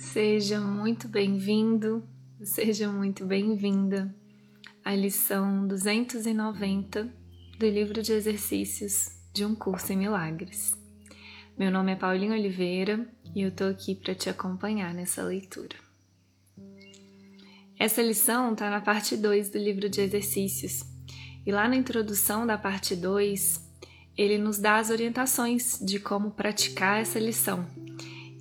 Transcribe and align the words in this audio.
Seja 0.00 0.58
muito 0.58 1.06
bem-vindo, 1.06 2.02
seja 2.42 2.90
muito 2.90 3.26
bem-vinda 3.26 4.12
à 4.82 4.94
lição 4.94 5.68
290 5.68 7.14
do 7.58 7.68
livro 7.68 8.02
de 8.02 8.10
exercícios 8.10 9.10
de 9.34 9.44
um 9.44 9.54
curso 9.54 9.92
em 9.92 9.98
milagres. 9.98 10.74
Meu 11.56 11.70
nome 11.70 11.92
é 11.92 11.96
Paulinho 11.96 12.32
Oliveira 12.32 13.06
e 13.36 13.42
eu 13.42 13.50
tô 13.50 13.64
aqui 13.64 13.94
para 13.94 14.14
te 14.14 14.30
acompanhar 14.30 14.94
nessa 14.94 15.22
leitura. 15.22 15.76
Essa 17.78 18.00
lição 18.00 18.54
está 18.54 18.70
na 18.70 18.80
parte 18.80 19.18
2 19.18 19.50
do 19.50 19.58
livro 19.58 19.86
de 19.86 20.00
exercícios 20.00 20.82
e 21.44 21.52
lá 21.52 21.68
na 21.68 21.76
introdução 21.76 22.46
da 22.46 22.56
parte 22.56 22.96
2 22.96 23.68
ele 24.16 24.38
nos 24.38 24.58
dá 24.58 24.78
as 24.78 24.88
orientações 24.88 25.78
de 25.78 26.00
como 26.00 26.30
praticar 26.30 27.02
essa 27.02 27.18
lição 27.18 27.79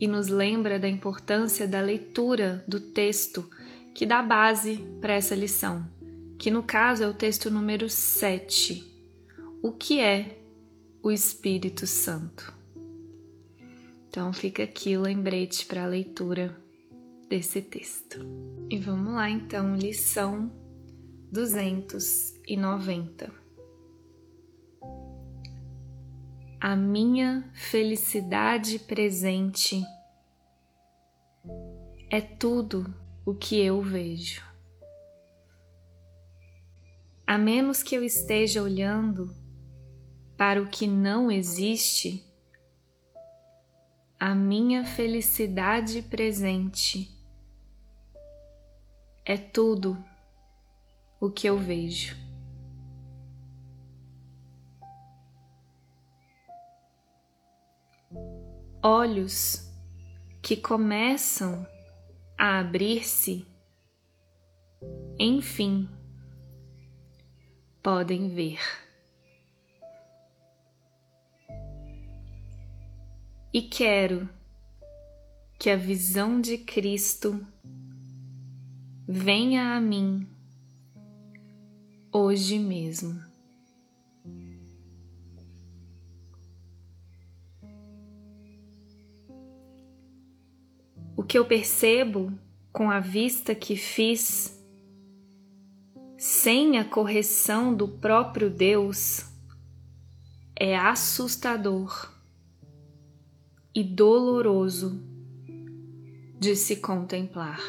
e 0.00 0.06
nos 0.06 0.28
lembra 0.28 0.78
da 0.78 0.88
importância 0.88 1.66
da 1.66 1.80
leitura 1.80 2.64
do 2.68 2.80
texto 2.80 3.48
que 3.94 4.06
dá 4.06 4.22
base 4.22 4.76
para 5.00 5.14
essa 5.14 5.34
lição, 5.34 5.88
que 6.38 6.50
no 6.50 6.62
caso 6.62 7.02
é 7.02 7.08
o 7.08 7.14
texto 7.14 7.50
número 7.50 7.88
7. 7.88 8.84
O 9.62 9.72
que 9.72 10.00
é 10.00 10.38
o 11.02 11.10
Espírito 11.10 11.86
Santo? 11.86 12.54
Então 14.08 14.32
fica 14.32 14.62
aqui 14.62 14.96
o 14.96 15.02
lembrete 15.02 15.66
para 15.66 15.84
a 15.84 15.86
leitura 15.86 16.56
desse 17.28 17.60
texto. 17.60 18.20
E 18.70 18.78
vamos 18.78 19.14
lá 19.14 19.28
então, 19.28 19.76
lição 19.76 20.50
290. 21.30 23.47
A 26.60 26.74
minha 26.74 27.48
felicidade 27.54 28.80
presente 28.80 29.80
é 32.10 32.20
tudo 32.20 32.92
o 33.24 33.32
que 33.32 33.60
eu 33.60 33.80
vejo. 33.80 34.42
A 37.24 37.38
menos 37.38 37.82
que 37.82 37.94
eu 37.94 38.02
esteja 38.02 38.60
olhando 38.60 39.32
para 40.36 40.60
o 40.60 40.68
que 40.68 40.86
não 40.88 41.30
existe, 41.30 42.24
a 44.18 44.34
minha 44.34 44.84
felicidade 44.84 46.02
presente 46.02 47.08
é 49.24 49.36
tudo 49.36 49.96
o 51.20 51.30
que 51.30 51.46
eu 51.46 51.56
vejo. 51.56 52.27
Olhos 58.82 59.68
que 60.42 60.56
começam 60.56 61.66
a 62.36 62.60
abrir-se, 62.60 63.46
enfim, 65.18 65.88
podem 67.82 68.28
ver. 68.28 68.60
E 73.52 73.62
quero 73.62 74.28
que 75.58 75.70
a 75.70 75.76
visão 75.76 76.40
de 76.40 76.58
Cristo 76.58 77.44
venha 79.08 79.74
a 79.74 79.80
mim 79.80 80.28
hoje 82.12 82.58
mesmo. 82.58 83.27
Que 91.28 91.38
eu 91.38 91.44
percebo 91.44 92.32
com 92.72 92.90
a 92.90 93.00
vista 93.00 93.54
que 93.54 93.76
fiz, 93.76 94.58
sem 96.16 96.78
a 96.78 96.84
correção 96.86 97.74
do 97.74 97.86
próprio 97.86 98.48
Deus, 98.48 99.26
é 100.56 100.74
assustador 100.74 102.10
e 103.74 103.84
doloroso 103.84 105.02
de 106.40 106.56
se 106.56 106.76
contemplar. 106.76 107.60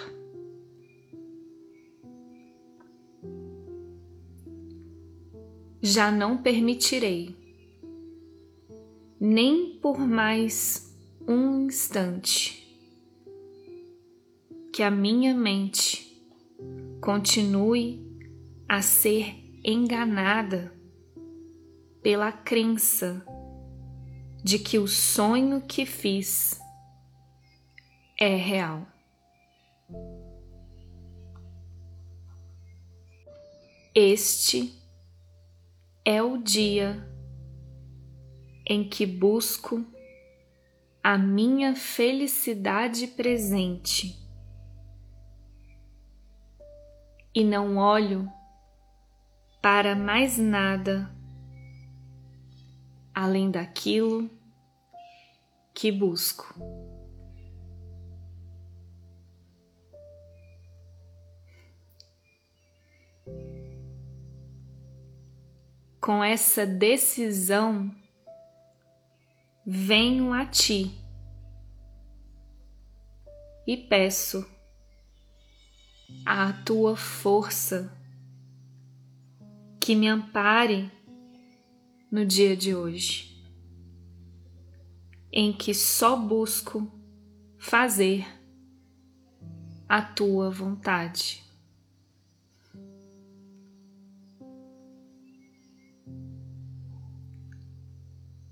Já 5.81 6.09
não 6.11 6.37
permitirei, 6.37 7.35
nem 9.19 9.77
por 9.81 9.99
mais 9.99 10.95
um 11.27 11.65
instante, 11.65 12.58
que 14.71 14.83
a 14.83 14.91
minha 14.91 15.33
mente 15.33 16.23
continue 17.01 18.07
a 18.67 18.81
ser 18.81 19.35
enganada 19.63 20.73
pela 22.01 22.31
crença 22.31 23.25
de 24.43 24.59
que 24.59 24.77
o 24.77 24.87
sonho 24.87 25.61
que 25.61 25.85
fiz 25.85 26.59
é 28.19 28.35
real. 28.35 28.85
Este 33.93 34.73
é 36.05 36.21
o 36.21 36.37
dia 36.37 37.05
em 38.65 38.87
que 38.87 39.05
busco 39.05 39.83
a 41.03 41.17
minha 41.17 41.75
felicidade 41.75 43.07
presente 43.07 44.18
e 47.39 47.43
não 47.45 47.77
olho 47.77 48.29
para 49.61 49.95
mais 49.95 50.37
nada 50.37 51.09
além 53.15 53.49
daquilo 53.49 54.29
que 55.73 55.89
busco. 55.89 56.53
Com 66.01 66.21
essa 66.21 66.65
decisão, 66.65 67.89
venho 69.65 70.33
a 70.33 70.45
ti 70.45 70.91
e 73.65 73.77
peço 73.77 74.58
a 76.25 76.53
tua 76.53 76.95
força 76.95 77.91
que 79.79 79.95
me 79.95 80.07
ampare 80.07 80.91
no 82.11 82.25
dia 82.25 82.55
de 82.55 82.75
hoje, 82.75 83.43
em 85.31 85.51
que 85.51 85.73
só 85.73 86.15
busco 86.15 86.91
fazer 87.57 88.27
a 89.87 90.01
tua 90.01 90.51
vontade. 90.51 91.43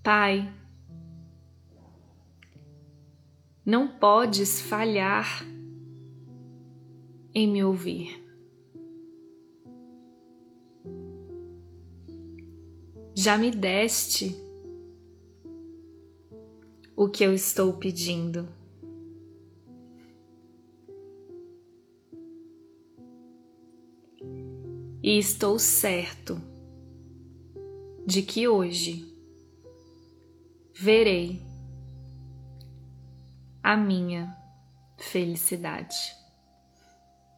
Pai, 0.01 0.51
não 3.65 3.87
podes 3.87 4.61
falhar 4.61 5.45
em 7.39 7.47
me 7.47 7.63
ouvir. 7.63 8.19
Já 13.13 13.37
me 13.37 13.51
deste 13.51 14.35
o 16.95 17.07
que 17.07 17.23
eu 17.23 17.35
estou 17.35 17.73
pedindo. 17.73 18.49
E 25.03 25.19
estou 25.19 25.59
certo 25.59 26.41
de 28.03 28.23
que 28.23 28.47
hoje 28.47 29.15
verei 30.73 31.39
a 33.61 33.77
minha 33.77 34.35
felicidade. 34.97 36.16